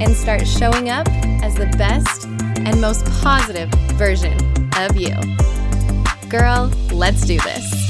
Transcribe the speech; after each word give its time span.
and 0.00 0.14
start 0.16 0.46
showing 0.46 0.90
up 0.90 1.06
as 1.42 1.54
the 1.54 1.66
best 1.78 2.26
and 2.26 2.80
most 2.80 3.04
positive 3.22 3.70
version 3.94 4.36
of 4.76 4.96
you. 4.96 5.14
Girl, 6.28 6.66
let's 6.92 7.24
do 7.24 7.38
this. 7.38 7.84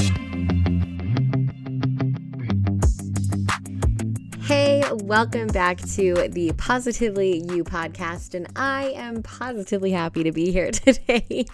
Hey, 4.47 4.83
welcome 4.93 5.47
back 5.47 5.81
to 5.95 6.29
the 6.29 6.53
Positively 6.59 7.39
You 7.39 7.65
podcast, 7.65 8.35
and 8.35 8.47
I 8.55 8.91
am 8.91 9.23
positively 9.23 9.93
happy 9.93 10.23
to 10.25 10.33
be 10.33 10.53
here 10.53 10.71
today. 10.73 11.47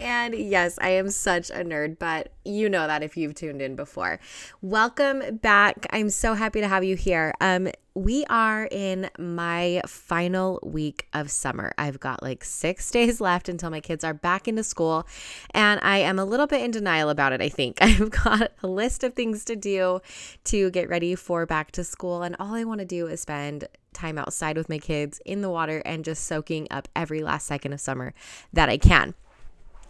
and 0.00 0.34
yes, 0.34 0.78
I 0.80 0.90
am 0.90 1.10
such 1.10 1.50
a 1.50 1.64
nerd, 1.64 2.00
but 2.00 2.32
you 2.44 2.68
know 2.68 2.88
that 2.88 3.04
if 3.04 3.16
you've 3.16 3.34
tuned 3.34 3.62
in 3.62 3.76
before. 3.76 4.18
Welcome 4.60 5.36
back. 5.36 5.86
I'm 5.90 6.10
so 6.10 6.34
happy 6.34 6.60
to 6.60 6.66
have 6.66 6.82
you 6.82 6.96
here. 6.96 7.32
Um, 7.40 7.68
we 7.94 8.24
are 8.26 8.68
in 8.72 9.08
my 9.18 9.80
final 9.86 10.58
week 10.64 11.06
of 11.12 11.30
summer. 11.30 11.72
I've 11.78 12.00
got 12.00 12.22
like 12.22 12.44
six 12.44 12.90
days 12.90 13.20
left 13.20 13.48
until 13.48 13.70
my 13.70 13.80
kids 13.80 14.04
are 14.04 14.14
back 14.14 14.48
into 14.48 14.64
school, 14.64 15.06
and 15.52 15.80
I 15.82 15.98
am 15.98 16.18
a 16.18 16.24
little 16.24 16.46
bit 16.46 16.62
in 16.62 16.70
denial 16.70 17.08
about 17.08 17.32
it. 17.32 17.40
I 17.40 17.48
think 17.48 17.78
I've 17.80 18.10
got 18.10 18.52
a 18.62 18.66
list 18.66 19.04
of 19.04 19.14
things 19.14 19.44
to 19.46 19.56
do 19.56 20.00
to 20.44 20.70
get 20.70 20.88
ready 20.88 21.14
for 21.14 21.46
back 21.46 21.70
to 21.72 21.84
school, 21.84 22.22
and 22.22 22.34
all 22.38 22.54
I 22.54 22.64
want 22.64 22.80
to 22.80 22.86
do 22.86 23.06
is 23.06 23.20
spend 23.20 23.68
time 23.92 24.18
outside 24.18 24.56
with 24.56 24.68
my 24.68 24.78
kids 24.78 25.20
in 25.24 25.40
the 25.40 25.48
water 25.48 25.80
and 25.84 26.04
just 26.04 26.24
soaking 26.24 26.66
up 26.70 26.88
every 26.96 27.22
last 27.22 27.46
second 27.46 27.72
of 27.72 27.80
summer 27.80 28.12
that 28.52 28.68
I 28.68 28.76
can. 28.76 29.14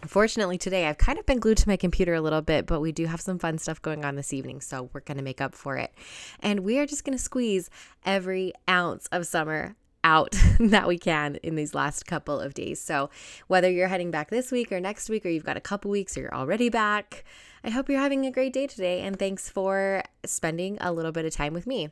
Unfortunately, 0.05 0.59
today 0.59 0.87
I've 0.87 0.99
kind 0.99 1.19
of 1.19 1.25
been 1.25 1.39
glued 1.39 1.57
to 1.57 1.67
my 1.67 1.79
computer 1.79 2.13
a 2.13 2.21
little 2.21 2.43
bit, 2.43 2.67
but 2.67 2.81
we 2.81 2.93
do 2.93 3.07
have 3.07 3.23
some 3.23 3.39
fun 3.39 3.57
stuff 3.57 3.81
going 3.81 4.05
on 4.05 4.17
this 4.17 4.35
evening, 4.35 4.61
so 4.61 4.91
we're 4.93 5.01
going 5.01 5.17
to 5.17 5.25
make 5.25 5.41
up 5.41 5.55
for 5.55 5.79
it. 5.79 5.95
And 6.41 6.61
we 6.61 6.79
are 6.79 6.85
just 6.85 7.07
going 7.07 7.17
to 7.17 7.25
squeeze 7.25 7.71
every 8.05 8.53
ounce 8.69 9.07
of 9.13 9.27
summer 9.27 9.77
out 10.05 10.37
that 10.61 10.87
we 10.87 10.99
can 10.99 11.37
in 11.37 11.55
these 11.55 11.75
last 11.75 12.05
couple 12.05 12.39
of 12.39 12.53
days. 12.53 12.83
So, 12.83 13.09
whether 13.47 13.71
you're 13.71 13.89
heading 13.89 14.11
back 14.11 14.29
this 14.29 14.53
week 14.53 14.71
or 14.73 14.79
next 14.79 15.09
week, 15.09 15.25
or 15.25 15.31
you've 15.31 15.43
got 15.43 15.57
a 15.57 15.63
couple 15.63 15.91
weeks 15.91 16.19
or 16.19 16.21
you're 16.21 16.35
already 16.35 16.69
back, 16.69 17.25
I 17.65 17.71
hope 17.71 17.89
you're 17.89 17.99
having 17.99 18.27
a 18.27 18.31
great 18.31 18.53
day 18.53 18.67
today. 18.67 19.01
And 19.01 19.19
thanks 19.19 19.49
for 19.49 20.03
spending 20.27 20.77
a 20.83 20.93
little 20.93 21.13
bit 21.13 21.25
of 21.25 21.33
time 21.33 21.55
with 21.55 21.67
me. 21.67 21.89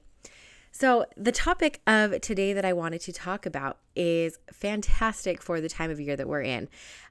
So, 0.74 1.04
the 1.18 1.32
topic 1.32 1.82
of 1.86 2.20
today 2.22 2.54
that 2.54 2.64
I 2.64 2.72
wanted 2.72 3.02
to 3.02 3.12
talk 3.12 3.44
about 3.44 3.78
is 3.94 4.38
fantastic 4.50 5.42
for 5.42 5.60
the 5.60 5.68
time 5.68 5.90
of 5.90 6.00
year 6.00 6.16
that 6.16 6.26
we're 6.26 6.40
in. 6.40 6.68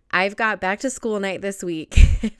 I've 0.09 0.35
got 0.35 0.59
back 0.59 0.79
to 0.79 0.89
school 0.89 1.19
night 1.19 1.41
this 1.41 1.63
week. 1.63 1.95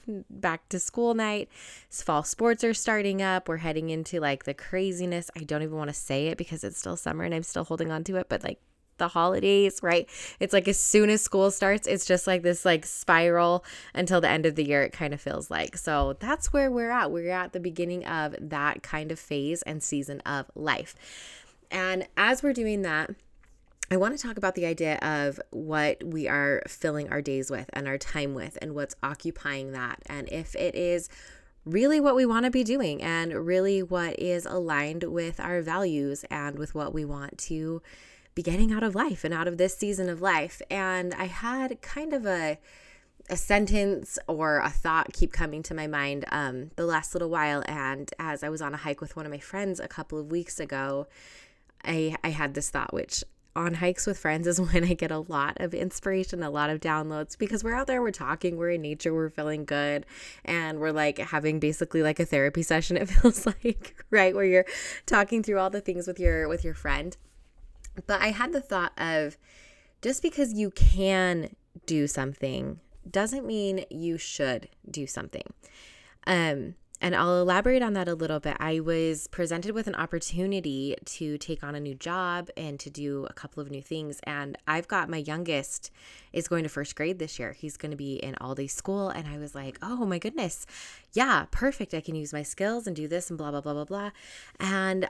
back 0.30 0.68
to 0.70 0.80
school 0.80 1.14
night. 1.14 1.48
Fall 1.88 2.24
sports 2.24 2.64
are 2.64 2.74
starting 2.74 3.22
up. 3.22 3.48
We're 3.48 3.58
heading 3.58 3.90
into 3.90 4.20
like 4.20 4.44
the 4.44 4.52
craziness. 4.52 5.30
I 5.36 5.44
don't 5.44 5.62
even 5.62 5.76
want 5.76 5.88
to 5.88 5.94
say 5.94 6.26
it 6.26 6.36
because 6.36 6.64
it's 6.64 6.78
still 6.78 6.96
summer 6.96 7.24
and 7.24 7.32
I'm 7.32 7.44
still 7.44 7.64
holding 7.64 7.90
on 7.90 8.04
to 8.04 8.16
it, 8.16 8.28
but 8.28 8.42
like 8.42 8.60
the 8.98 9.08
holidays, 9.08 9.80
right? 9.82 10.08
It's 10.40 10.52
like 10.52 10.68
as 10.68 10.78
soon 10.78 11.10
as 11.10 11.22
school 11.22 11.50
starts, 11.50 11.86
it's 11.86 12.04
just 12.04 12.26
like 12.26 12.42
this 12.42 12.64
like 12.64 12.86
spiral 12.86 13.64
until 13.94 14.20
the 14.20 14.28
end 14.28 14.46
of 14.46 14.54
the 14.54 14.64
year 14.64 14.82
it 14.82 14.92
kind 14.92 15.12
of 15.12 15.20
feels 15.20 15.50
like. 15.50 15.76
So 15.76 16.16
that's 16.20 16.52
where 16.52 16.70
we're 16.70 16.90
at. 16.90 17.10
We're 17.10 17.30
at 17.30 17.52
the 17.52 17.60
beginning 17.60 18.06
of 18.06 18.36
that 18.40 18.82
kind 18.82 19.10
of 19.10 19.18
phase 19.18 19.62
and 19.62 19.82
season 19.82 20.20
of 20.20 20.50
life. 20.54 20.94
And 21.70 22.06
as 22.16 22.42
we're 22.42 22.52
doing 22.52 22.82
that, 22.82 23.10
I 23.90 23.96
want 23.96 24.16
to 24.16 24.26
talk 24.26 24.38
about 24.38 24.54
the 24.54 24.64
idea 24.64 24.98
of 25.02 25.38
what 25.50 26.02
we 26.02 26.26
are 26.26 26.62
filling 26.66 27.10
our 27.10 27.20
days 27.20 27.50
with 27.50 27.68
and 27.74 27.86
our 27.86 27.98
time 27.98 28.34
with 28.34 28.56
and 28.62 28.74
what's 28.74 28.94
occupying 29.02 29.72
that. 29.72 30.00
And 30.06 30.30
if 30.32 30.54
it 30.54 30.74
is 30.74 31.10
really 31.64 32.00
what 32.00 32.16
we 32.16 32.26
want 32.26 32.44
to 32.44 32.50
be 32.50 32.64
doing 32.64 33.02
and 33.02 33.32
really 33.46 33.82
what 33.82 34.18
is 34.18 34.46
aligned 34.46 35.04
with 35.04 35.38
our 35.38 35.60
values 35.60 36.24
and 36.30 36.58
with 36.58 36.74
what 36.74 36.94
we 36.94 37.04
want 37.04 37.38
to 37.38 37.82
be 38.34 38.42
getting 38.42 38.72
out 38.72 38.82
of 38.82 38.94
life 38.94 39.24
and 39.24 39.34
out 39.34 39.48
of 39.48 39.58
this 39.58 39.76
season 39.76 40.08
of 40.08 40.20
life. 40.20 40.62
And 40.70 41.14
I 41.14 41.26
had 41.26 41.80
kind 41.82 42.12
of 42.12 42.26
a 42.26 42.58
a 43.30 43.36
sentence 43.36 44.18
or 44.26 44.58
a 44.58 44.68
thought 44.68 45.12
keep 45.12 45.32
coming 45.32 45.62
to 45.62 45.74
my 45.74 45.86
mind 45.86 46.24
um, 46.32 46.70
the 46.76 46.84
last 46.84 47.14
little 47.14 47.30
while. 47.30 47.62
And 47.66 48.10
as 48.18 48.42
I 48.42 48.48
was 48.48 48.60
on 48.60 48.74
a 48.74 48.76
hike 48.76 49.00
with 49.00 49.16
one 49.16 49.26
of 49.26 49.32
my 49.32 49.38
friends 49.38 49.78
a 49.78 49.88
couple 49.88 50.18
of 50.18 50.30
weeks 50.30 50.58
ago, 50.58 51.06
I, 51.84 52.16
I 52.24 52.30
had 52.30 52.54
this 52.54 52.70
thought, 52.70 52.92
which 52.92 53.22
on 53.54 53.74
hikes 53.74 54.06
with 54.06 54.18
friends 54.18 54.46
is 54.46 54.60
when 54.72 54.84
I 54.84 54.94
get 54.94 55.10
a 55.10 55.18
lot 55.18 55.58
of 55.60 55.74
inspiration, 55.74 56.42
a 56.42 56.50
lot 56.50 56.70
of 56.70 56.80
downloads 56.80 57.38
because 57.38 57.62
we're 57.62 57.74
out 57.74 57.86
there, 57.86 58.02
we're 58.02 58.10
talking, 58.10 58.56
we're 58.56 58.70
in 58.70 58.82
nature, 58.82 59.14
we're 59.14 59.30
feeling 59.30 59.64
good, 59.64 60.06
and 60.44 60.80
we're 60.80 60.92
like 60.92 61.18
having 61.18 61.60
basically 61.60 62.02
like 62.02 62.18
a 62.18 62.26
therapy 62.26 62.62
session. 62.72 62.96
It 62.96 63.08
feels 63.08 63.46
like 63.64 64.04
right 64.10 64.34
where 64.34 64.44
you're 64.44 64.66
talking 65.06 65.42
through 65.42 65.58
all 65.58 65.70
the 65.70 65.80
things 65.80 66.06
with 66.06 66.18
your 66.18 66.48
with 66.48 66.64
your 66.64 66.74
friend. 66.74 67.16
But 68.06 68.20
I 68.20 68.28
had 68.28 68.52
the 68.52 68.60
thought 68.60 68.92
of 68.98 69.36
just 70.00 70.22
because 70.22 70.52
you 70.52 70.70
can 70.70 71.54
do 71.86 72.06
something 72.06 72.80
doesn't 73.08 73.46
mean 73.46 73.84
you 73.90 74.18
should 74.18 74.68
do 74.90 75.06
something. 75.06 75.52
Um, 76.26 76.74
and 77.02 77.16
I'll 77.16 77.40
elaborate 77.40 77.82
on 77.82 77.94
that 77.94 78.06
a 78.06 78.14
little 78.14 78.38
bit. 78.38 78.56
I 78.60 78.78
was 78.78 79.26
presented 79.26 79.72
with 79.72 79.88
an 79.88 79.96
opportunity 79.96 80.94
to 81.04 81.36
take 81.36 81.64
on 81.64 81.74
a 81.74 81.80
new 81.80 81.96
job 81.96 82.48
and 82.56 82.78
to 82.78 82.90
do 82.90 83.26
a 83.28 83.32
couple 83.32 83.60
of 83.60 83.72
new 83.72 83.82
things. 83.82 84.20
And 84.22 84.56
I've 84.68 84.86
got 84.86 85.10
my 85.10 85.16
youngest 85.16 85.90
is 86.32 86.46
going 86.46 86.62
to 86.62 86.68
first 86.68 86.94
grade 86.94 87.18
this 87.18 87.40
year. 87.40 87.54
He's 87.54 87.76
going 87.76 87.90
to 87.90 87.96
be 87.96 88.14
in 88.14 88.36
all 88.40 88.54
day 88.54 88.68
school. 88.68 89.08
And 89.08 89.26
I 89.26 89.36
was 89.36 89.52
like, 89.52 89.78
oh 89.82 90.06
my 90.06 90.20
goodness. 90.20 90.64
Yeah, 91.12 91.46
perfect. 91.50 91.92
I 91.92 92.00
can 92.00 92.14
use 92.14 92.32
my 92.32 92.44
skills 92.44 92.86
and 92.86 92.94
do 92.94 93.08
this 93.08 93.30
and 93.30 93.36
blah, 93.36 93.50
blah, 93.50 93.62
blah, 93.62 93.74
blah, 93.74 93.84
blah. 93.84 94.10
And 94.60 95.08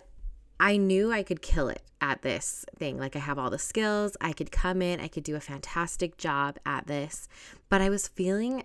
I 0.63 0.77
knew 0.77 1.11
I 1.11 1.25
could 1.25 1.43
kill 1.43 1.69
it 1.69 1.83
at 2.01 2.23
this 2.23 2.65
thing. 2.79 2.97
Like, 2.97 3.17
I 3.17 3.19
have 3.19 3.37
all 3.37 3.51
the 3.51 3.59
skills. 3.59 4.17
I 4.21 4.33
could 4.33 4.53
come 4.53 4.81
in, 4.81 5.01
I 5.01 5.09
could 5.09 5.25
do 5.25 5.35
a 5.35 5.41
fantastic 5.41 6.17
job 6.17 6.57
at 6.65 6.87
this. 6.87 7.29
But 7.69 7.81
I 7.81 7.91
was 7.91 8.07
feeling 8.07 8.63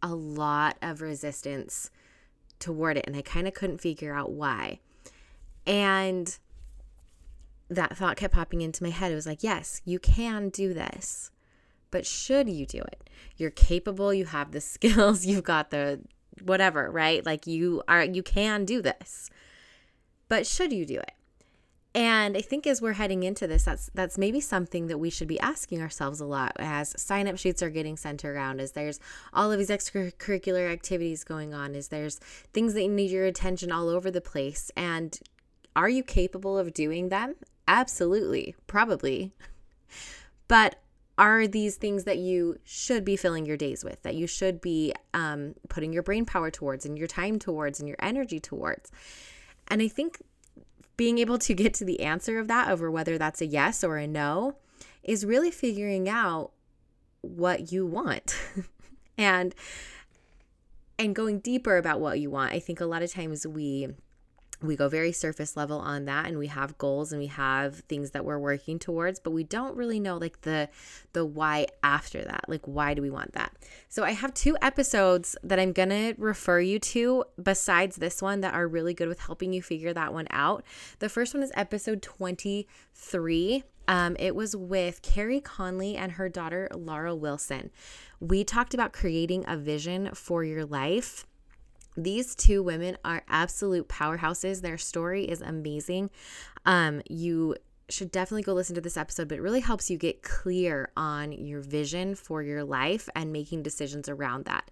a 0.00 0.14
lot 0.14 0.76
of 0.80 1.00
resistance 1.00 1.90
toward 2.60 2.96
it 2.96 3.04
and 3.04 3.16
I 3.16 3.22
kind 3.22 3.48
of 3.48 3.54
couldn't 3.54 3.80
figure 3.80 4.14
out 4.14 4.30
why. 4.30 4.78
And 5.66 6.38
that 7.68 7.96
thought 7.96 8.16
kept 8.16 8.34
popping 8.34 8.60
into 8.60 8.84
my 8.84 8.90
head. 8.90 9.10
It 9.10 9.16
was 9.16 9.26
like, 9.26 9.42
yes, 9.42 9.82
you 9.84 9.98
can 9.98 10.50
do 10.50 10.72
this, 10.72 11.32
but 11.90 12.06
should 12.06 12.48
you 12.48 12.64
do 12.64 12.78
it? 12.80 13.10
You're 13.36 13.50
capable, 13.50 14.14
you 14.14 14.26
have 14.26 14.52
the 14.52 14.60
skills, 14.60 15.26
you've 15.26 15.42
got 15.42 15.70
the 15.70 15.98
whatever, 16.44 16.92
right? 16.92 17.26
Like 17.26 17.48
you 17.48 17.82
are 17.88 18.04
you 18.04 18.22
can 18.22 18.64
do 18.64 18.80
this. 18.80 19.30
But 20.28 20.46
should 20.46 20.72
you 20.72 20.86
do 20.86 21.00
it? 21.00 21.10
And 21.92 22.36
I 22.36 22.40
think 22.40 22.68
as 22.68 22.80
we're 22.80 22.92
heading 22.92 23.24
into 23.24 23.48
this, 23.48 23.64
that's 23.64 23.90
that's 23.94 24.16
maybe 24.16 24.40
something 24.40 24.86
that 24.86 24.98
we 24.98 25.10
should 25.10 25.26
be 25.26 25.40
asking 25.40 25.82
ourselves 25.82 26.20
a 26.20 26.24
lot 26.24 26.52
as 26.58 26.94
sign 27.00 27.26
up 27.26 27.36
sheets 27.36 27.62
are 27.62 27.70
getting 27.70 27.96
sent 27.96 28.24
around, 28.24 28.60
as 28.60 28.72
there's 28.72 29.00
all 29.32 29.50
of 29.50 29.58
these 29.58 29.70
extracurricular 29.70 30.70
activities 30.70 31.24
going 31.24 31.52
on, 31.52 31.74
as 31.74 31.88
there's 31.88 32.16
things 32.54 32.74
that 32.74 32.88
need 32.88 33.10
your 33.10 33.26
attention 33.26 33.72
all 33.72 33.88
over 33.88 34.08
the 34.10 34.20
place. 34.20 34.70
And 34.76 35.18
are 35.74 35.88
you 35.88 36.04
capable 36.04 36.56
of 36.56 36.72
doing 36.72 37.08
them? 37.08 37.34
Absolutely, 37.66 38.54
probably. 38.68 39.32
But 40.46 40.76
are 41.18 41.46
these 41.46 41.76
things 41.76 42.04
that 42.04 42.18
you 42.18 42.58
should 42.64 43.04
be 43.04 43.16
filling 43.16 43.46
your 43.46 43.56
days 43.56 43.84
with, 43.84 44.02
that 44.02 44.14
you 44.14 44.26
should 44.26 44.60
be 44.60 44.94
um, 45.12 45.54
putting 45.68 45.92
your 45.92 46.02
brain 46.02 46.24
power 46.24 46.50
towards 46.50 46.86
and 46.86 46.96
your 46.96 47.08
time 47.08 47.38
towards 47.38 47.80
and 47.80 47.88
your 47.88 47.98
energy 48.00 48.38
towards? 48.40 48.90
And 49.68 49.82
I 49.82 49.88
think 49.88 50.20
being 51.00 51.16
able 51.16 51.38
to 51.38 51.54
get 51.54 51.72
to 51.72 51.82
the 51.82 52.00
answer 52.00 52.38
of 52.38 52.46
that 52.46 52.68
over 52.68 52.90
whether 52.90 53.16
that's 53.16 53.40
a 53.40 53.46
yes 53.46 53.82
or 53.82 53.96
a 53.96 54.06
no 54.06 54.54
is 55.02 55.24
really 55.24 55.50
figuring 55.50 56.10
out 56.10 56.50
what 57.22 57.72
you 57.72 57.86
want. 57.86 58.38
And 59.16 59.54
and 60.98 61.14
going 61.14 61.40
deeper 61.40 61.76
about 61.76 62.00
what 62.00 62.20
you 62.20 62.30
want. 62.30 62.54
I 62.54 62.58
think 62.58 62.80
a 62.80 62.86
lot 62.86 63.02
of 63.02 63.12
times 63.12 63.46
we 63.46 63.88
we 64.62 64.76
go 64.76 64.88
very 64.88 65.12
surface 65.12 65.56
level 65.56 65.78
on 65.78 66.04
that 66.04 66.26
and 66.26 66.38
we 66.38 66.48
have 66.48 66.76
goals 66.78 67.12
and 67.12 67.20
we 67.20 67.28
have 67.28 67.76
things 67.88 68.10
that 68.10 68.24
we're 68.24 68.38
working 68.38 68.78
towards 68.78 69.18
but 69.18 69.30
we 69.30 69.44
don't 69.44 69.76
really 69.76 69.98
know 70.00 70.16
like 70.16 70.40
the 70.42 70.68
the 71.12 71.24
why 71.24 71.66
after 71.82 72.22
that. 72.22 72.44
Like 72.48 72.66
why 72.66 72.94
do 72.94 73.02
we 73.02 73.10
want 73.10 73.32
that? 73.32 73.52
So 73.88 74.04
i 74.04 74.12
have 74.12 74.34
two 74.34 74.56
episodes 74.62 75.36
that 75.42 75.58
i'm 75.58 75.72
going 75.72 75.88
to 75.88 76.14
refer 76.18 76.60
you 76.60 76.78
to 76.78 77.24
besides 77.42 77.96
this 77.96 78.22
one 78.22 78.40
that 78.40 78.54
are 78.54 78.68
really 78.68 78.94
good 78.94 79.08
with 79.08 79.20
helping 79.20 79.52
you 79.52 79.62
figure 79.62 79.92
that 79.92 80.12
one 80.12 80.26
out. 80.30 80.64
The 80.98 81.08
first 81.08 81.34
one 81.34 81.42
is 81.42 81.52
episode 81.54 82.02
23 82.02 83.64
um, 83.88 84.14
it 84.20 84.36
was 84.36 84.54
with 84.54 85.02
Carrie 85.02 85.40
Conley 85.40 85.96
and 85.96 86.12
her 86.12 86.28
daughter 86.28 86.68
Laura 86.72 87.12
Wilson. 87.12 87.70
We 88.20 88.44
talked 88.44 88.72
about 88.72 88.92
creating 88.92 89.44
a 89.48 89.56
vision 89.56 90.10
for 90.14 90.44
your 90.44 90.64
life 90.64 91.26
these 91.96 92.34
two 92.34 92.62
women 92.62 92.96
are 93.04 93.22
absolute 93.28 93.88
powerhouses. 93.88 94.62
Their 94.62 94.78
story 94.78 95.24
is 95.24 95.40
amazing. 95.40 96.10
Um, 96.64 97.02
you 97.08 97.56
should 97.88 98.12
definitely 98.12 98.42
go 98.42 98.52
listen 98.52 98.74
to 98.76 98.80
this 98.80 98.96
episode, 98.96 99.28
but 99.28 99.38
it 99.38 99.42
really 99.42 99.60
helps 99.60 99.90
you 99.90 99.98
get 99.98 100.22
clear 100.22 100.90
on 100.96 101.32
your 101.32 101.60
vision 101.60 102.14
for 102.14 102.42
your 102.42 102.64
life 102.64 103.08
and 103.14 103.32
making 103.32 103.62
decisions 103.62 104.08
around 104.08 104.44
that. 104.44 104.70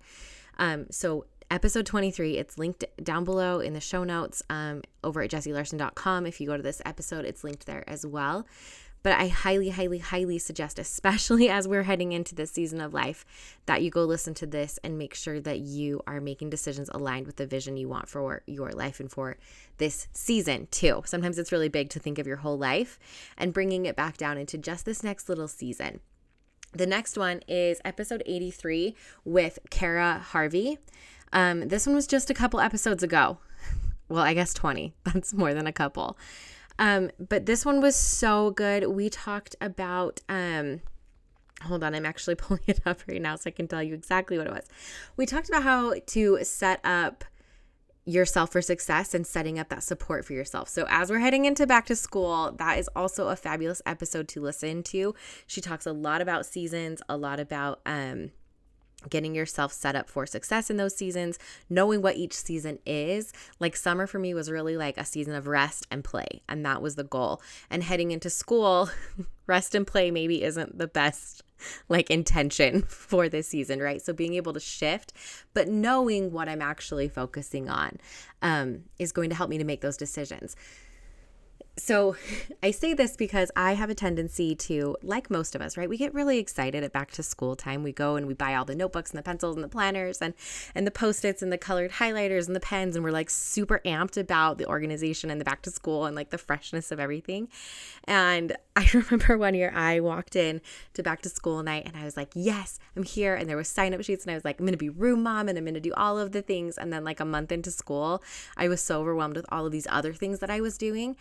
Um, 0.59 0.87
so 0.91 1.27
episode 1.51 1.87
23 1.87 2.37
it's 2.37 2.59
linked 2.59 2.85
down 3.03 3.25
below 3.25 3.61
in 3.61 3.73
the 3.73 3.81
show 3.81 4.05
notes 4.05 4.43
um, 4.51 4.83
over 5.03 5.23
at 5.23 5.31
jessielarson.com 5.31 6.27
if 6.27 6.41
you 6.43 6.47
go 6.47 6.57
to 6.57 6.63
this 6.63 6.83
episode 6.85 7.25
it's 7.25 7.43
linked 7.43 7.65
there 7.65 7.89
as 7.89 8.05
well 8.05 8.47
but 9.03 9.13
I 9.19 9.29
highly, 9.29 9.71
highly, 9.71 9.99
highly 9.99 10.39
suggest, 10.39 10.79
especially 10.79 11.49
as 11.51 11.69
we're 11.69 11.85
heading 11.85 12.13
into 12.13 12.35
this 12.35 12.51
season 12.51 12.81
of 12.81 12.95
life, 12.95 13.25
that 13.67 13.83
you 13.83 13.91
go 13.91 14.05
listen 14.05 14.35
to 14.35 14.47
this 14.47 14.79
and 14.85 14.99
make 14.99 15.15
sure 15.15 15.41
that 15.41 15.61
you 15.61 16.01
are 16.07 16.21
making 16.21 16.51
decisions 16.51 16.91
aligned 16.93 17.27
with 17.27 17.37
the 17.37 17.47
vision 17.47 17.77
you 17.77 17.89
want 17.89 18.09
for 18.09 18.43
your 18.47 18.71
life 18.73 19.01
and 19.01 19.11
for 19.11 19.37
this 19.79 20.09
season, 20.13 20.69
too. 20.71 21.03
Sometimes 21.05 21.39
it's 21.39 21.53
really 21.53 21.69
big 21.69 21.91
to 21.91 21.99
think 21.99 22.19
of 22.19 22.27
your 22.27 22.39
whole 22.39 22.59
life 22.59 22.99
and 23.37 23.53
bringing 23.53 23.87
it 23.87 23.97
back 23.97 24.17
down 24.17 24.39
into 24.39 24.59
just 24.59 24.85
this 24.85 25.03
next 25.03 25.29
little 25.29 25.49
season. 25.49 26.01
The 26.73 26.87
next 26.87 27.17
one 27.17 27.41
is 27.49 27.81
episode 27.85 28.23
83 28.27 28.95
with 29.25 29.59
Cara 29.71 30.19
Harvey. 30.19 30.79
Um, 31.33 31.69
this 31.69 31.87
one 31.87 31.95
was 31.95 32.07
just 32.07 32.31
a 32.31 32.35
couple 32.35 32.61
episodes 32.61 33.03
ago. 33.03 33.39
Well, 34.11 34.25
I 34.25 34.33
guess 34.33 34.55
20. 34.55 34.95
That's 35.05 35.35
more 35.35 35.53
than 35.53 35.67
a 35.67 35.73
couple. 35.73 36.17
Um, 36.79 37.11
but 37.19 37.47
this 37.47 37.65
one 37.65 37.81
was 37.81 37.97
so 37.97 38.51
good. 38.51 38.87
We 38.89 39.11
talked 39.11 39.57
about 39.61 40.21
um 40.29 40.81
hold 41.63 41.83
on, 41.83 41.95
I'm 41.95 42.07
actually 42.07 42.35
pulling 42.37 42.63
it 42.67 42.81
up 42.87 43.01
right 43.09 43.21
now 43.21 43.37
so 43.37 43.49
I 43.49 43.51
can 43.51 43.69
tell 43.69 43.83
you 43.83 43.95
exactly 43.95 44.39
what 44.39 44.47
it 44.47 44.53
was. 44.53 44.67
We 45.17 45.27
talked 45.27 45.49
about 45.49 45.63
how 45.63 45.95
to 46.07 46.45
set 46.45 46.81
up 46.85 47.25
yourself 48.05 48.51
for 48.51 48.63
success 48.63 49.13
and 49.13 49.27
setting 49.27 49.59
up 49.59 49.69
that 49.69 49.83
support 49.83 50.25
for 50.25 50.33
yourself. 50.33 50.69
So, 50.69 50.87
as 50.89 51.11
we're 51.11 51.19
heading 51.19 51.45
into 51.45 51.67
back 51.67 51.87
to 51.87 51.97
school, 51.97 52.53
that 52.59 52.79
is 52.79 52.89
also 52.97 53.29
a 53.29 53.37
fabulous 53.37 53.83
episode 53.85 54.29
to 54.29 54.41
listen 54.41 54.83
to. 54.85 55.15
She 55.47 55.61
talks 55.61 55.85
a 55.85 55.93
lot 55.93 56.23
about 56.23 56.47
seasons, 56.47 57.03
a 57.09 57.17
lot 57.17 57.39
about 57.39 57.81
um 57.85 58.31
getting 59.09 59.35
yourself 59.35 59.73
set 59.73 59.95
up 59.95 60.09
for 60.09 60.27
success 60.27 60.71
in 60.71 60.77
those 60.77 60.97
seasons, 60.97 61.39
knowing 61.71 62.03
what 62.03 62.17
each 62.17 62.35
season 62.35 62.79
is. 62.85 63.33
Like 63.61 63.77
summer 63.77 64.07
for 64.07 64.19
me 64.19 64.35
was 64.35 64.51
really 64.51 64.77
like 64.77 64.99
a 64.99 65.05
season 65.05 65.35
of 65.35 65.47
rest 65.47 65.87
and 65.91 66.03
play, 66.03 66.43
and 66.49 66.65
that 66.67 66.83
was 66.83 66.97
the 66.97 67.05
goal. 67.05 67.41
And 67.71 67.83
heading 67.83 68.11
into 68.11 68.31
school, 68.31 68.91
rest 69.47 69.75
and 69.75 69.87
play 69.87 70.11
maybe 70.11 70.43
isn't 70.43 70.79
the 70.79 70.89
best 70.89 71.43
like 71.89 72.11
intention 72.11 72.83
for 72.89 73.29
this 73.29 73.49
season, 73.49 73.81
right? 73.81 74.03
So 74.03 74.13
being 74.13 74.35
able 74.35 74.53
to 74.53 74.61
shift, 74.61 75.13
but 75.55 75.69
knowing 75.69 76.33
what 76.33 76.49
I'm 76.49 76.63
actually 76.63 77.09
focusing 77.09 77.69
on 77.69 77.99
um, 78.43 78.85
is 78.99 79.13
going 79.13 79.31
to 79.31 79.37
help 79.37 79.51
me 79.51 79.59
to 79.59 79.65
make 79.65 79.81
those 79.81 79.97
decisions. 79.97 80.57
So 81.79 82.17
I 82.63 82.71
say 82.71 82.93
this 82.93 83.17
because 83.17 83.51
I 83.57 83.75
have 83.75 83.91
a 83.91 83.95
tendency 83.95 84.55
to, 84.57 84.97
like 85.03 85.31
most 85.31 85.55
of 85.55 85.63
us, 85.63 85.77
right? 85.77 85.89
We 85.89 85.97
get 85.97 86.13
really 86.13 86.39
excited 86.39 86.83
at 86.83 86.93
back 86.93 87.13
to 87.13 87.23
school 87.23 87.57
time. 87.57 87.83
We 87.83 87.93
go 87.93 88.17
and 88.17 88.27
we 88.27 88.35
buy 88.35 88.55
all 88.55 88.65
the 88.65 88.75
notebooks 88.75 89.11
and 89.11 89.19
the 89.19 89.23
pencils 89.23 89.57
and 89.57 89.65
the 89.65 89.69
planners 89.69 90.19
and 90.19 90.35
and 90.75 90.87
the 90.87 90.91
post-its 90.91 91.43
and 91.43 91.53
the 91.53 91.59
colored 91.59 91.93
highlighters 91.93 92.47
and 92.47 92.57
the 92.57 92.61
pens 92.61 92.97
and 92.97 93.05
we're 93.05 93.11
like 93.11 93.31
super 93.31 93.81
amped 93.85 94.17
about 94.17 94.59
the 94.59 94.67
organization 94.67 95.31
and 95.31 95.41
the 95.41 95.45
back 95.45 95.63
to 95.63 95.71
school 95.71 96.05
and 96.05 96.17
like 96.17 96.31
the 96.31 96.39
freshness 96.39 96.91
of 96.91 97.01
everything. 97.01 97.49
And 98.05 98.57
I 98.77 98.89
remember 98.93 99.39
one 99.39 99.55
year 99.55 99.73
I 99.75 100.01
walked 100.01 100.37
in 100.37 100.61
to 100.95 101.03
back 101.03 101.23
to 101.23 101.29
school 101.29 101.63
night 101.63 101.85
and 101.87 101.97
I 101.97 102.05
was 102.05 102.17
like, 102.17 102.31
"Yes, 102.35 102.79
I'm 102.97 103.03
here." 103.03 103.35
And 103.35 103.49
there 103.49 103.57
was 103.57 103.69
sign-up 103.69 104.03
sheets 104.03 104.25
and 104.25 104.33
I 104.33 104.35
was 104.35 104.45
like, 104.45 104.59
"I'm 104.61 104.67
going 104.67 104.73
to 104.73 104.79
be 104.79 104.89
room 104.89 105.23
mom 105.23 105.49
and 105.49 105.57
I'm 105.57 105.65
going 105.65 105.75
to 105.75 105.81
do 105.81 105.95
all 105.95 106.19
of 106.19 106.33
the 106.33 106.43
things." 106.43 106.79
And 106.79 106.93
then 106.93 107.05
like 107.05 107.21
a 107.21 107.25
month 107.25 107.53
into 107.53 107.71
school, 107.71 108.23
I 108.57 108.69
was 108.69 108.81
so 108.81 109.01
overwhelmed 109.01 109.37
with 109.37 109.47
all 109.51 109.67
of 109.67 109.73
these 109.73 109.87
other 109.91 110.13
things 110.13 110.39
that 110.41 110.51
I 110.51 110.61
was 110.61 110.79
doing 110.79 111.17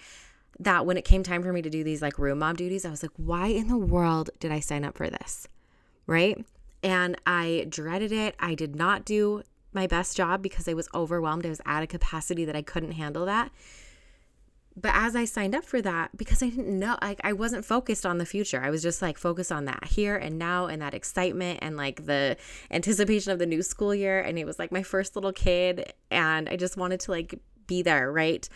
that 0.59 0.85
when 0.85 0.97
it 0.97 1.05
came 1.05 1.23
time 1.23 1.43
for 1.43 1.53
me 1.53 1.61
to 1.61 1.69
do 1.69 1.83
these 1.83 2.01
like 2.01 2.17
room 2.17 2.39
mom 2.39 2.55
duties, 2.55 2.85
I 2.85 2.89
was 2.89 3.03
like, 3.03 3.11
why 3.17 3.47
in 3.47 3.67
the 3.67 3.77
world 3.77 4.29
did 4.39 4.51
I 4.51 4.59
sign 4.59 4.83
up 4.83 4.97
for 4.97 5.09
this? 5.09 5.47
Right. 6.05 6.45
And 6.83 7.19
I 7.25 7.65
dreaded 7.69 8.11
it. 8.11 8.35
I 8.39 8.55
did 8.55 8.75
not 8.75 9.05
do 9.05 9.43
my 9.73 9.87
best 9.87 10.15
job 10.17 10.41
because 10.41 10.67
I 10.67 10.73
was 10.73 10.89
overwhelmed. 10.93 11.45
I 11.45 11.49
was 11.49 11.61
at 11.65 11.83
a 11.83 11.87
capacity 11.87 12.45
that 12.45 12.55
I 12.55 12.61
couldn't 12.61 12.93
handle 12.93 13.25
that. 13.25 13.51
But 14.79 14.91
as 14.93 15.15
I 15.15 15.25
signed 15.25 15.55
up 15.55 15.65
for 15.65 15.81
that, 15.81 16.15
because 16.15 16.43
I 16.43 16.49
didn't 16.49 16.77
know, 16.77 16.97
like 17.01 17.19
I 17.23 17.33
wasn't 17.33 17.65
focused 17.65 18.05
on 18.05 18.19
the 18.19 18.27
future. 18.27 18.61
I 18.61 18.69
was 18.69 18.83
just 18.83 19.01
like 19.01 19.17
focused 19.17 19.51
on 19.51 19.65
that 19.65 19.85
here 19.85 20.15
and 20.15 20.37
now 20.37 20.67
and 20.67 20.81
that 20.83 20.93
excitement 20.93 21.59
and 21.63 21.75
like 21.75 22.05
the 22.05 22.37
anticipation 22.69 23.31
of 23.31 23.39
the 23.39 23.47
new 23.47 23.63
school 23.63 23.95
year. 23.95 24.19
And 24.19 24.37
it 24.37 24.45
was 24.45 24.59
like 24.59 24.71
my 24.71 24.83
first 24.83 25.15
little 25.15 25.33
kid. 25.33 25.93
And 26.11 26.47
I 26.47 26.57
just 26.57 26.77
wanted 26.77 26.99
to 27.01 27.11
like 27.11 27.39
be 27.65 27.81
there, 27.81 28.11
right? 28.11 28.47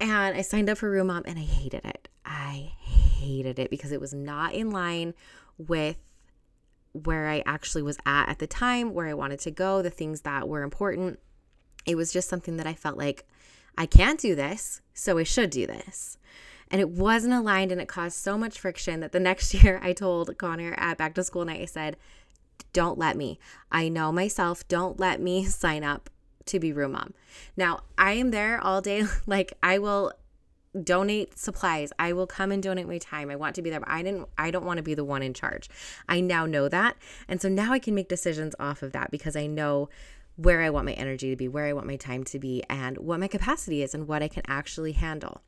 And 0.00 0.36
I 0.36 0.42
signed 0.42 0.70
up 0.70 0.78
for 0.78 0.90
Room 0.90 1.08
Mom 1.08 1.24
and 1.26 1.38
I 1.38 1.42
hated 1.42 1.84
it. 1.84 2.08
I 2.24 2.72
hated 2.82 3.58
it 3.58 3.70
because 3.70 3.92
it 3.92 4.00
was 4.00 4.14
not 4.14 4.54
in 4.54 4.70
line 4.70 5.14
with 5.56 5.96
where 6.92 7.28
I 7.28 7.42
actually 7.46 7.82
was 7.82 7.98
at 8.06 8.28
at 8.28 8.38
the 8.38 8.46
time, 8.46 8.94
where 8.94 9.06
I 9.06 9.14
wanted 9.14 9.40
to 9.40 9.50
go, 9.50 9.82
the 9.82 9.90
things 9.90 10.22
that 10.22 10.48
were 10.48 10.62
important. 10.62 11.18
It 11.86 11.96
was 11.96 12.12
just 12.12 12.28
something 12.28 12.56
that 12.56 12.66
I 12.66 12.74
felt 12.74 12.96
like 12.96 13.26
I 13.76 13.86
can't 13.86 14.20
do 14.20 14.34
this, 14.34 14.82
so 14.94 15.18
I 15.18 15.22
should 15.22 15.50
do 15.50 15.66
this. 15.66 16.18
And 16.70 16.80
it 16.80 16.90
wasn't 16.90 17.34
aligned 17.34 17.72
and 17.72 17.80
it 17.80 17.88
caused 17.88 18.16
so 18.16 18.36
much 18.36 18.58
friction 18.58 19.00
that 19.00 19.12
the 19.12 19.20
next 19.30 19.54
year 19.54 19.80
I 19.82 19.92
told 19.92 20.36
Connor 20.38 20.74
at 20.76 20.98
back 20.98 21.14
to 21.14 21.24
school 21.24 21.44
night, 21.44 21.62
I 21.62 21.66
said, 21.66 21.96
Don't 22.72 22.98
let 22.98 23.16
me. 23.16 23.38
I 23.72 23.88
know 23.88 24.12
myself. 24.12 24.66
Don't 24.68 25.00
let 25.00 25.20
me 25.20 25.44
sign 25.46 25.82
up 25.82 26.10
to 26.48 26.60
be 26.60 26.72
room 26.72 26.92
mom. 26.92 27.14
Now, 27.56 27.80
I 27.96 28.12
am 28.12 28.30
there 28.30 28.60
all 28.60 28.80
day. 28.80 29.04
Like, 29.26 29.52
I 29.62 29.78
will 29.78 30.12
donate 30.82 31.38
supplies. 31.38 31.92
I 31.98 32.12
will 32.12 32.26
come 32.26 32.50
and 32.50 32.62
donate 32.62 32.88
my 32.88 32.98
time. 32.98 33.30
I 33.30 33.36
want 33.36 33.54
to 33.56 33.62
be 33.62 33.70
there, 33.70 33.80
but 33.80 33.88
I 33.88 34.02
didn't 34.02 34.28
I 34.38 34.50
don't 34.50 34.64
want 34.64 34.78
to 34.78 34.82
be 34.82 34.94
the 34.94 35.04
one 35.04 35.22
in 35.22 35.34
charge. 35.34 35.68
I 36.08 36.20
now 36.20 36.46
know 36.46 36.68
that. 36.68 36.96
And 37.26 37.40
so 37.40 37.48
now 37.48 37.72
I 37.72 37.78
can 37.78 37.94
make 37.94 38.08
decisions 38.08 38.54
off 38.58 38.82
of 38.82 38.92
that 38.92 39.10
because 39.10 39.36
I 39.36 39.46
know 39.46 39.88
where 40.36 40.62
I 40.62 40.70
want 40.70 40.86
my 40.86 40.92
energy 40.92 41.30
to 41.30 41.36
be, 41.36 41.48
where 41.48 41.66
I 41.66 41.72
want 41.72 41.86
my 41.86 41.96
time 41.96 42.22
to 42.24 42.38
be, 42.38 42.62
and 42.70 42.96
what 42.98 43.18
my 43.18 43.28
capacity 43.28 43.82
is 43.82 43.92
and 43.94 44.06
what 44.06 44.22
I 44.22 44.28
can 44.28 44.44
actually 44.46 44.92
handle. 44.92 45.42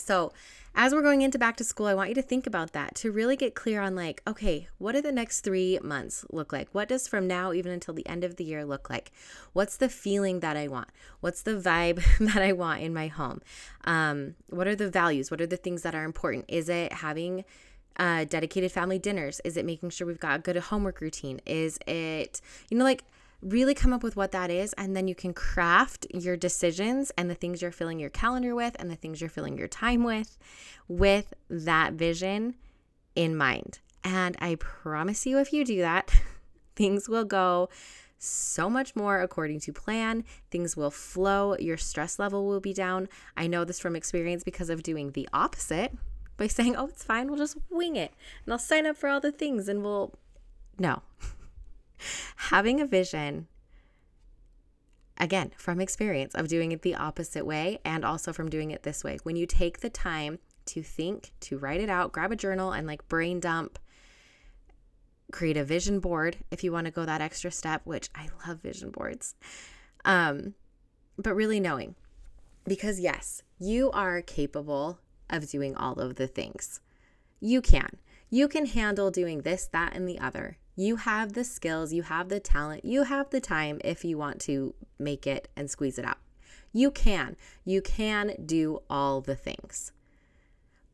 So, 0.00 0.32
as 0.74 0.94
we're 0.94 1.02
going 1.02 1.22
into 1.22 1.38
back 1.38 1.56
to 1.56 1.64
school, 1.64 1.86
I 1.86 1.94
want 1.94 2.10
you 2.10 2.14
to 2.14 2.22
think 2.22 2.46
about 2.46 2.72
that 2.72 2.94
to 2.96 3.10
really 3.10 3.34
get 3.36 3.56
clear 3.56 3.80
on 3.80 3.96
like, 3.96 4.22
okay, 4.26 4.68
what 4.78 4.92
do 4.92 5.02
the 5.02 5.10
next 5.10 5.40
three 5.40 5.80
months 5.82 6.24
look 6.30 6.52
like? 6.52 6.68
What 6.72 6.88
does 6.88 7.08
from 7.08 7.26
now 7.26 7.52
even 7.52 7.72
until 7.72 7.92
the 7.92 8.06
end 8.06 8.22
of 8.22 8.36
the 8.36 8.44
year 8.44 8.64
look 8.64 8.88
like? 8.88 9.10
What's 9.52 9.76
the 9.76 9.88
feeling 9.88 10.40
that 10.40 10.56
I 10.56 10.68
want? 10.68 10.88
What's 11.20 11.42
the 11.42 11.56
vibe 11.56 12.02
that 12.32 12.42
I 12.42 12.52
want 12.52 12.82
in 12.82 12.94
my 12.94 13.08
home? 13.08 13.42
Um, 13.84 14.36
what 14.48 14.68
are 14.68 14.76
the 14.76 14.88
values? 14.88 15.30
What 15.30 15.40
are 15.40 15.46
the 15.46 15.56
things 15.56 15.82
that 15.82 15.94
are 15.94 16.04
important? 16.04 16.44
Is 16.46 16.68
it 16.68 16.92
having 16.92 17.44
uh, 17.96 18.24
dedicated 18.24 18.70
family 18.70 18.98
dinners? 18.98 19.40
Is 19.44 19.56
it 19.56 19.64
making 19.64 19.90
sure 19.90 20.06
we've 20.06 20.20
got 20.20 20.38
a 20.38 20.42
good 20.42 20.56
homework 20.56 21.00
routine? 21.00 21.40
Is 21.46 21.78
it, 21.86 22.40
you 22.70 22.78
know, 22.78 22.84
like, 22.84 23.02
really 23.42 23.74
come 23.74 23.92
up 23.92 24.02
with 24.02 24.16
what 24.16 24.32
that 24.32 24.50
is 24.50 24.72
and 24.74 24.96
then 24.96 25.08
you 25.08 25.14
can 25.14 25.32
craft 25.32 26.06
your 26.12 26.36
decisions 26.36 27.10
and 27.16 27.30
the 27.30 27.34
things 27.34 27.62
you're 27.62 27.70
filling 27.70 27.98
your 27.98 28.10
calendar 28.10 28.54
with 28.54 28.76
and 28.78 28.90
the 28.90 28.96
things 28.96 29.20
you're 29.20 29.30
filling 29.30 29.56
your 29.56 29.68
time 29.68 30.04
with 30.04 30.36
with 30.88 31.32
that 31.48 31.94
vision 31.94 32.54
in 33.14 33.34
mind 33.34 33.78
and 34.04 34.36
i 34.40 34.54
promise 34.56 35.26
you 35.26 35.38
if 35.38 35.52
you 35.52 35.64
do 35.64 35.80
that 35.80 36.10
things 36.76 37.08
will 37.08 37.24
go 37.24 37.68
so 38.22 38.68
much 38.68 38.94
more 38.94 39.22
according 39.22 39.60
to 39.60 39.72
plan. 39.72 40.24
Things 40.50 40.76
will 40.76 40.90
flow. 40.90 41.56
Your 41.58 41.78
stress 41.78 42.18
level 42.18 42.46
will 42.46 42.60
be 42.60 42.74
down. 42.74 43.08
I 43.36 43.46
know 43.46 43.64
this 43.64 43.80
from 43.80 43.96
experience 43.96 44.44
because 44.44 44.68
of 44.68 44.82
doing 44.82 45.12
the 45.12 45.28
opposite 45.32 45.96
by 46.36 46.46
saying, 46.46 46.76
oh, 46.76 46.86
it's 46.86 47.02
fine. 47.02 47.28
We'll 47.28 47.38
just 47.38 47.56
wing 47.70 47.96
it 47.96 48.12
and 48.44 48.52
I'll 48.52 48.58
sign 48.58 48.86
up 48.86 48.96
for 48.96 49.08
all 49.08 49.20
the 49.20 49.32
things 49.32 49.68
and 49.68 49.82
we'll. 49.82 50.12
No, 50.78 51.02
having 52.36 52.80
a 52.80 52.86
vision 52.86 53.46
again 55.18 55.52
from 55.56 55.80
experience 55.80 56.34
of 56.34 56.48
doing 56.48 56.72
it 56.72 56.82
the 56.82 56.94
opposite 56.94 57.44
way 57.44 57.78
and 57.84 58.04
also 58.04 58.32
from 58.32 58.48
doing 58.48 58.70
it 58.70 58.82
this 58.82 59.04
way 59.04 59.18
when 59.22 59.36
you 59.36 59.46
take 59.46 59.80
the 59.80 59.90
time 59.90 60.38
to 60.64 60.82
think 60.82 61.32
to 61.40 61.58
write 61.58 61.80
it 61.80 61.90
out 61.90 62.12
grab 62.12 62.32
a 62.32 62.36
journal 62.36 62.72
and 62.72 62.86
like 62.86 63.06
brain 63.08 63.40
dump 63.40 63.78
create 65.30 65.56
a 65.56 65.64
vision 65.64 66.00
board 66.00 66.38
if 66.50 66.64
you 66.64 66.72
want 66.72 66.86
to 66.86 66.90
go 66.90 67.04
that 67.04 67.20
extra 67.20 67.50
step 67.50 67.82
which 67.84 68.08
i 68.14 68.28
love 68.46 68.58
vision 68.60 68.90
boards 68.90 69.34
um 70.04 70.54
but 71.22 71.34
really 71.34 71.60
knowing 71.60 71.94
Because, 72.66 73.00
yes, 73.00 73.42
you 73.58 73.90
are 73.90 74.22
capable 74.22 74.98
of 75.28 75.48
doing 75.48 75.74
all 75.76 75.94
of 75.94 76.16
the 76.16 76.26
things. 76.26 76.80
You 77.40 77.60
can. 77.60 77.98
You 78.28 78.48
can 78.48 78.66
handle 78.66 79.10
doing 79.10 79.42
this, 79.42 79.66
that, 79.72 79.94
and 79.94 80.08
the 80.08 80.18
other. 80.18 80.58
You 80.80 80.96
have 80.96 81.34
the 81.34 81.44
skills, 81.44 81.92
you 81.92 82.04
have 82.04 82.30
the 82.30 82.40
talent, 82.40 82.86
you 82.86 83.02
have 83.02 83.28
the 83.28 83.38
time 83.38 83.82
if 83.84 84.02
you 84.02 84.16
want 84.16 84.40
to 84.48 84.74
make 84.98 85.26
it 85.26 85.46
and 85.54 85.70
squeeze 85.70 85.98
it 85.98 86.06
out. 86.06 86.16
You 86.72 86.90
can. 86.90 87.36
You 87.66 87.82
can 87.82 88.34
do 88.46 88.80
all 88.88 89.20
the 89.20 89.36
things. 89.36 89.92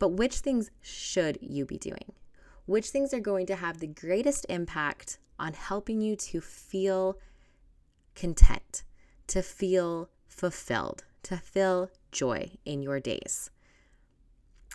But 0.01 0.09
which 0.09 0.39
things 0.39 0.73
should 0.81 1.39
you 1.41 1.65
be 1.65 1.79
doing? 1.79 2.15
Which 2.65 2.91
things 2.91 3.15
are 3.15 3.21
going 3.21 3.47
to 3.47 3.55
have 3.55 3.79
the 3.79 3.87
greatest 3.87 4.45
impact 4.49 5.19
on 5.39 5.53
helping 5.53 6.01
you 6.01 6.17
to 6.17 6.41
feel 6.41 7.21
content, 8.17 8.83
to 9.29 9.41
feel 9.41 10.11
fulfilled, 10.27 11.05
to 11.23 11.37
feel 11.37 11.93
joy 12.11 12.51
in 12.65 12.83
your 12.83 12.99
days? 12.99 13.53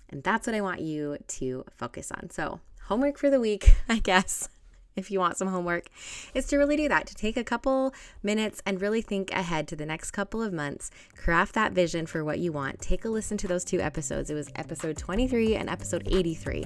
And 0.10 0.24
that's 0.24 0.48
what 0.48 0.56
I 0.56 0.62
want 0.62 0.80
you 0.80 1.18
to 1.28 1.66
focus 1.76 2.14
on. 2.14 2.30
So, 2.30 2.62
homework 2.84 3.18
for 3.18 3.30
the 3.30 3.42
week, 3.42 3.76
I 3.90 4.00
guess, 4.00 4.48
if 4.96 5.12
you 5.12 5.20
want 5.20 5.38
some 5.38 5.48
homework, 5.48 5.88
is 6.34 6.46
to 6.48 6.58
really 6.58 6.76
do 6.76 6.88
that, 6.90 7.08
to 7.08 7.16
take 7.16 7.38
a 7.38 7.44
couple 7.44 7.94
minutes 8.24 8.62
and 8.66 8.82
really 8.82 9.02
think 9.02 9.32
ahead 9.32 9.68
to 9.70 9.76
the 9.76 9.86
next 9.86 10.12
couple 10.12 10.42
of 10.42 10.54
months, 10.54 10.92
craft 11.16 11.56
that 11.56 11.72
vision 11.72 12.06
for 12.06 12.24
what 12.24 12.40
you 12.40 12.52
want. 12.52 12.80
Take 12.82 13.06
a 13.06 13.10
listen 13.10 13.38
to 13.38 13.48
those 13.48 13.64
two 13.64 13.80
episodes. 13.80 14.30
It 14.30 14.34
was 14.34 14.50
episode 14.56 14.98
23 14.98 15.56
and 15.56 15.70
episode 15.70 16.08
83 16.08 16.66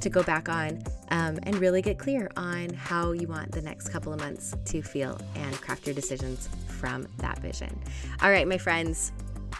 to 0.00 0.10
go 0.10 0.22
back 0.22 0.48
on 0.48 0.82
um, 1.10 1.38
and 1.44 1.56
really 1.56 1.82
get 1.82 1.98
clear 1.98 2.30
on 2.36 2.70
how 2.70 3.12
you 3.12 3.26
want 3.26 3.52
the 3.52 3.62
next 3.62 3.88
couple 3.88 4.12
of 4.12 4.20
months 4.20 4.54
to 4.66 4.82
feel 4.82 5.18
and 5.36 5.60
craft 5.60 5.86
your 5.86 5.94
decisions 5.94 6.48
from 6.68 7.06
that 7.18 7.38
vision. 7.38 7.78
All 8.22 8.30
right, 8.30 8.46
my 8.46 8.58
friends, 8.58 9.12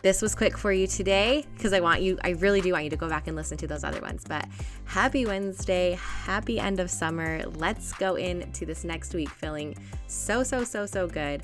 this 0.04 0.20
was 0.20 0.34
quick 0.34 0.58
for 0.58 0.70
you 0.70 0.87
today 0.87 1.46
because 1.54 1.73
I 1.73 1.80
want 1.80 2.02
you, 2.02 2.18
I 2.23 2.32
really 2.32 2.61
do 2.61 2.73
want 2.73 2.84
you 2.84 2.90
to 2.90 2.96
go 2.96 3.08
back 3.08 3.26
and 3.26 3.34
listen 3.34 3.56
to 3.56 3.66
those 3.66 3.84
other 3.84 4.02
ones. 4.02 4.23
But 4.28 4.46
happy 4.84 5.25
Wednesday, 5.25 5.99
happy 5.99 6.61
end 6.61 6.78
of 6.78 6.90
summer. 6.90 7.42
Let's 7.54 7.94
go 7.94 8.16
into 8.16 8.66
this 8.66 8.84
next 8.84 9.14
week 9.14 9.30
feeling 9.30 9.75
so, 10.06 10.42
so, 10.42 10.62
so, 10.62 10.84
so 10.84 11.08
good. 11.08 11.42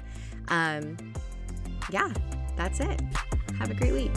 Um, 0.49 0.99
yeah, 1.91 2.13
that's 2.55 2.81
it. 2.81 3.01
Have 3.59 3.71
a 3.71 3.75
great 3.75 3.95
week. 3.95 4.13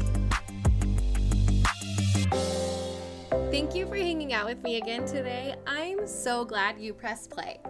Thank 3.50 3.74
you 3.74 3.88
for 3.88 3.96
hanging 3.96 4.34
out 4.34 4.46
with 4.46 4.62
me 4.62 4.76
again 4.76 5.06
today. 5.06 5.56
I'm 5.66 6.06
so 6.06 6.44
glad 6.44 6.78
you 6.82 6.94
pressed 6.94 7.30
play. 7.30 7.62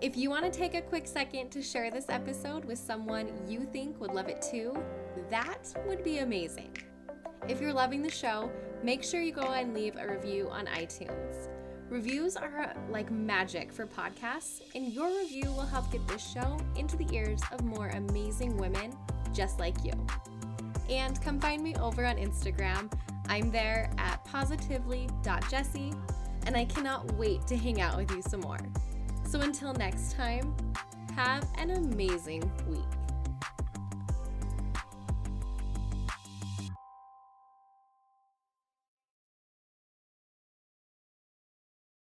If 0.00 0.16
you 0.16 0.30
want 0.30 0.50
to 0.50 0.50
take 0.50 0.74
a 0.74 0.80
quick 0.80 1.06
second 1.06 1.50
to 1.50 1.60
share 1.60 1.90
this 1.90 2.08
episode 2.08 2.64
with 2.64 2.78
someone 2.78 3.28
you 3.46 3.68
think 3.70 4.00
would 4.00 4.12
love 4.12 4.28
it 4.28 4.40
too, 4.40 4.74
that 5.28 5.74
would 5.86 6.02
be 6.02 6.18
amazing. 6.20 6.74
If 7.46 7.60
you're 7.60 7.74
loving 7.74 8.00
the 8.00 8.10
show, 8.10 8.50
make 8.82 9.04
sure 9.04 9.20
you 9.20 9.30
go 9.30 9.52
and 9.52 9.74
leave 9.74 9.96
a 9.96 10.08
review 10.10 10.48
on 10.48 10.64
iTunes. 10.64 11.48
Reviews 11.90 12.34
are 12.36 12.74
like 12.88 13.10
magic 13.10 13.70
for 13.70 13.86
podcasts, 13.86 14.62
and 14.74 14.90
your 14.90 15.10
review 15.18 15.52
will 15.52 15.66
help 15.66 15.92
get 15.92 16.08
this 16.08 16.26
show 16.26 16.56
into 16.76 16.96
the 16.96 17.06
ears 17.14 17.42
of 17.52 17.62
more 17.62 17.88
amazing 17.88 18.56
women 18.56 18.96
just 19.34 19.60
like 19.60 19.84
you. 19.84 19.92
And 20.88 21.20
come 21.20 21.38
find 21.38 21.62
me 21.62 21.74
over 21.74 22.06
on 22.06 22.16
Instagram. 22.16 22.90
I'm 23.28 23.50
there 23.50 23.90
at 23.98 24.24
positively.jessie, 24.24 25.92
and 26.46 26.56
I 26.56 26.64
cannot 26.64 27.12
wait 27.16 27.46
to 27.48 27.56
hang 27.56 27.82
out 27.82 27.98
with 27.98 28.10
you 28.12 28.22
some 28.22 28.40
more. 28.40 28.60
So 29.30 29.40
until 29.42 29.72
next 29.74 30.16
time, 30.16 30.52
have 31.14 31.46
an 31.56 31.70
amazing 31.70 32.50
week. 32.68 32.99